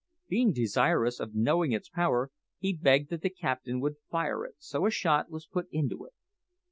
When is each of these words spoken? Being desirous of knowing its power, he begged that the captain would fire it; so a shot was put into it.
Being 0.27 0.51
desirous 0.51 1.19
of 1.19 1.35
knowing 1.35 1.73
its 1.73 1.87
power, 1.87 2.31
he 2.57 2.73
begged 2.75 3.11
that 3.11 3.21
the 3.21 3.29
captain 3.29 3.79
would 3.81 3.97
fire 4.09 4.43
it; 4.45 4.55
so 4.57 4.87
a 4.87 4.89
shot 4.89 5.29
was 5.29 5.45
put 5.45 5.67
into 5.71 6.05
it. 6.07 6.13